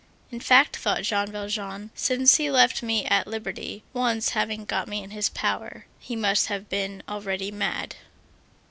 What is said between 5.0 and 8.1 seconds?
in his power, he must have been already mad."